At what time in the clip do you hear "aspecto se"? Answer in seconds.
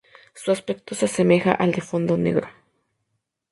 0.51-1.05